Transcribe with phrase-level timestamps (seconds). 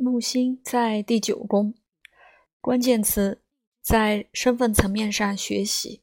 [0.00, 1.74] 木星在第九宫，
[2.62, 3.42] 关键词
[3.82, 6.00] 在身份层面上学习。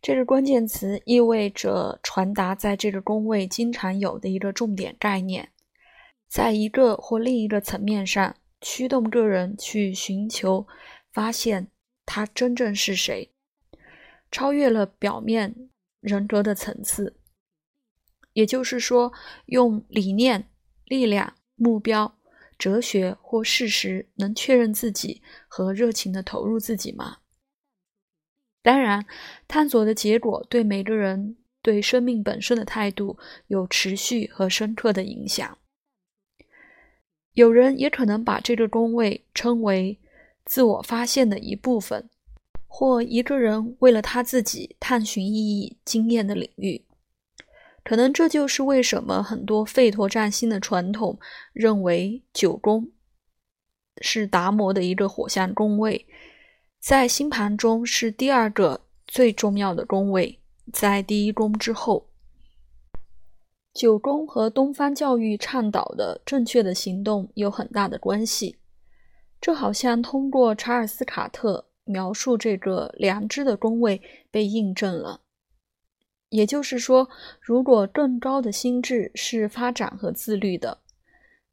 [0.00, 5.50] 这个关键词意味着传达在这个宫位经常有的一个重点概念，
[6.28, 10.66] 在一个或另一个层面上驱动个人去寻求、
[11.12, 11.70] 发现
[12.06, 13.30] 他真正是谁，
[14.30, 15.68] 超越了表面
[16.00, 17.18] 人格的层次。
[18.32, 19.12] 也就是说，
[19.44, 20.48] 用理念、
[20.86, 22.16] 力量、目标。
[22.60, 27.16] 哲学或事实能确认自己和热情的投入自己吗？
[28.62, 29.06] 当然，
[29.48, 35.56] 探索的结果对每个人对生命本身的态度有持续和深刻的影响。
[37.32, 39.98] 有人也可能把这个宫位称为
[40.44, 42.10] 自我发现的一部分，
[42.66, 46.84] 或一个人为了他自己探寻意义经验的领域。
[47.90, 51.18] 可能这就是为什么很多吠陀占星的传统
[51.52, 52.88] 认为九宫
[54.00, 56.06] 是达摩的一个火象宫位，
[56.78, 60.38] 在星盘中是第二个最重要的宫位，
[60.72, 62.06] 在第一宫之后。
[63.74, 68.58] 九宫和东方教育倡导的正确的行动有很大的关系，
[69.40, 74.00] 这好像通过查尔斯·卡特描述这个良知的宫位
[74.30, 75.22] 被印证了。
[76.30, 77.08] 也就是说，
[77.40, 80.78] 如果更高的心智是发展和自律的，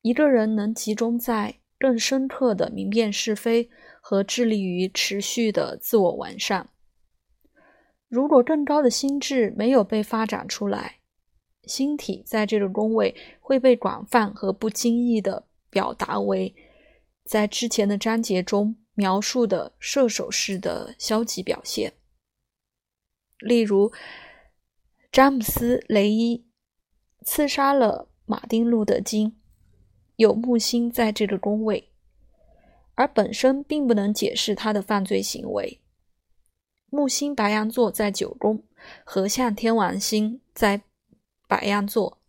[0.04, 6.70] 一个人能集中在更深刻的明辨是非和致力于持续的自我完善。
[8.08, 10.98] 如果更高的心智没有被发展出来，
[11.64, 16.56] 星体在这个宫位会被广泛和不经意的表达为
[17.26, 21.94] 在之前的章节中描述的射手式的消极表现，
[23.40, 23.92] 例如。
[25.18, 26.46] 詹姆斯·雷伊
[27.24, 29.36] 刺杀了马丁·路德·金，
[30.16, 31.92] 有木星在这个宫位，
[32.94, 35.82] 而本身并不能解释他的犯罪行为。
[36.92, 38.64] 木星白羊座在九宫，
[39.04, 40.84] 合相天王星在
[41.48, 42.20] 白羊座，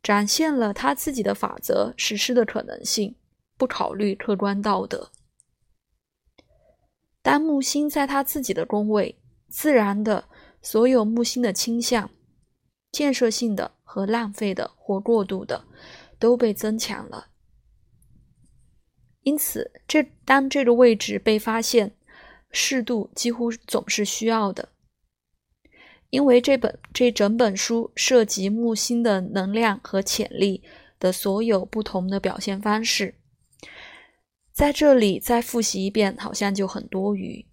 [0.00, 3.16] 展现了他自己的法则实施的可能性，
[3.58, 5.10] 不考虑客观道德。
[7.20, 10.28] 当木星在他自己的宫位，自然的。
[10.68, 12.10] 所有木星的倾向，
[12.90, 15.64] 建设性的和浪费的或过度的，
[16.18, 17.28] 都被增强了。
[19.22, 21.94] 因此，这当这个位置被发现，
[22.50, 24.70] 适度几乎总是需要的。
[26.10, 30.64] 因为这本这整本书涉及木星的能量和潜力
[30.98, 33.14] 的所有不同的表现方式，
[34.52, 37.46] 在这里再复习一遍，好像就很多余。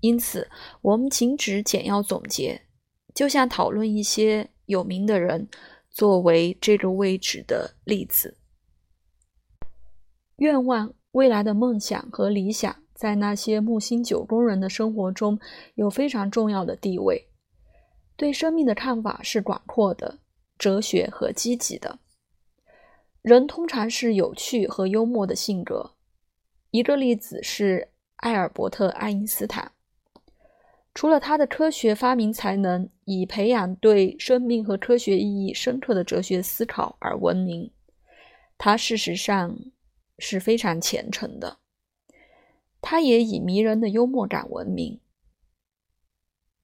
[0.00, 0.50] 因此，
[0.82, 2.62] 我们仅只简要总结，
[3.14, 5.48] 就像讨论一些有名的人
[5.90, 8.36] 作为这个位置的例子。
[10.36, 15.38] 愿望、未来的梦想和理想，在那些木星九宫人的生活中
[15.74, 17.28] 有非常重要的地位。
[18.16, 20.18] 对生命的看法是广阔的、
[20.58, 21.98] 哲学和积极的。
[23.20, 25.92] 人通常是有趣和幽默的性格。
[26.70, 29.72] 一个例子是艾尔伯特·爱因斯坦。
[30.92, 37.70] 除了他的科学发明才能以培养对生命和科学意义深刻的哲学思考而闻名，
[38.58, 39.56] 他事实上
[40.18, 41.58] 是非常虔诚的。
[42.82, 45.00] 他也以迷人的幽默感闻名。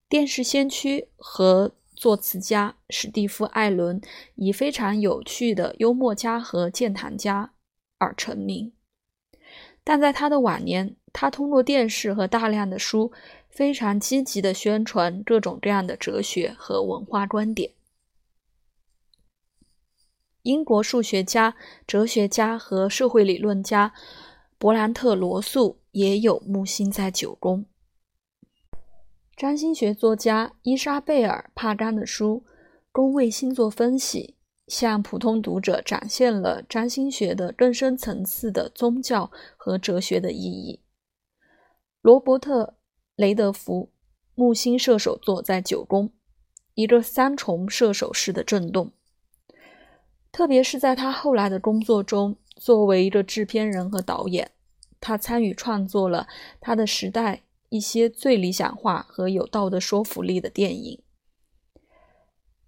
[0.09, 4.01] 电视先驱和作词家史蒂夫·艾伦
[4.35, 7.53] 以非常有趣的幽默家和健谈家
[7.99, 8.73] 而成名，
[9.85, 13.13] 但在他的晚年，他通过电视和大量的书。
[13.57, 17.73] 非常积极的宣传各种各样的哲学和文化观点。
[20.43, 21.57] 英国数学家、
[21.87, 23.95] 哲学家和社会理论家
[24.61, 27.65] 勃兰特·罗素也有木星在九宫。
[29.35, 32.45] 占星学作家伊莎贝尔·帕甘的书
[32.93, 34.35] 《宫位星座分析》
[34.71, 40.83] 向普通读者展现了占星学的更深层次的宗教和哲学的意义。
[42.03, 42.76] 罗伯特。
[43.17, 43.91] 雷德福
[44.35, 46.13] 木星射手座在九宫，
[46.75, 48.93] 一个三重射手式的震动。
[50.31, 54.51] 特别是在他后来的工作中，作为一个制片人和导演，
[55.01, 56.29] 他参与创作了
[56.61, 61.01] 他的时代一些最理想化和有道德说服力的电影。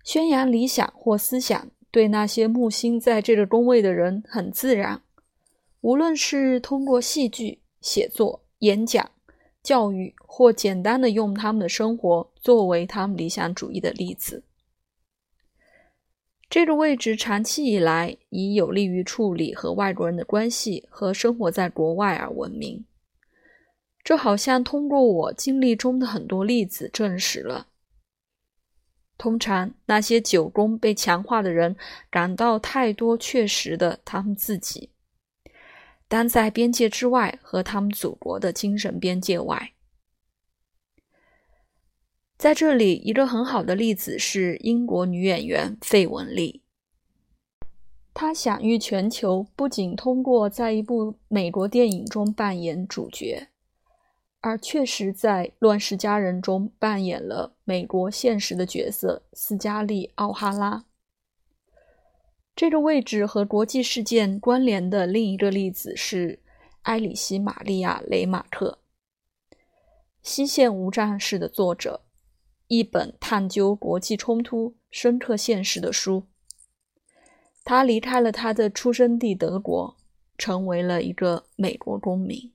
[0.03, 5.03] 宣扬理想或思想，对那些木星在这个宫位的人很自然，
[5.83, 9.11] 无论是通过戏剧、写作、演讲。
[9.69, 14.43] 教育或简单的用他们的生活作为他们理想主义的例子。
[16.49, 22.87] 这个位置长期以来以有利于处理和外国人的关系和生活在国外而闻名。
[24.03, 27.67] 这好像通过我经历中的很多例子证实了。
[29.19, 31.77] 通常，那些九宫被强化的人
[32.09, 34.89] 感到太多确实的他们自己，
[36.09, 39.73] 当在边界之外和他们祖国的精神边界外。
[42.39, 46.63] 在这里，一个很好的例子是英国女演员费雯丽。
[48.15, 53.49] 她享誉全球，不仅通过在一部美国电影中扮演主角，
[54.41, 60.85] 而确实在《乱世佳人》中扮演了美国现实的角色斯嘉丽·奥哈拉。
[62.59, 66.41] 这个位置和国际事件关联的另一个例子是
[66.83, 68.81] 埃里希·玛利亚·雷马特，
[70.25, 72.01] 《西线无战事》的作者。
[72.67, 76.25] 一本探究国际冲突深刻现实的书。
[77.63, 79.97] 他离开了他的出生地德国，
[80.37, 82.53] 成为了一个美国公民。